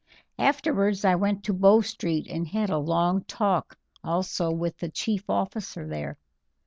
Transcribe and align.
"Afterwards 0.39 1.05
I 1.05 1.13
went 1.13 1.43
to 1.43 1.53
Bow 1.53 1.81
Street 1.81 2.25
and 2.27 2.47
had 2.47 2.71
a 2.71 2.77
long 2.79 3.23
talk 3.25 3.77
also 4.03 4.49
with 4.51 4.79
the 4.79 4.89
chief 4.89 5.29
officer 5.29 5.87
there." 5.87 6.17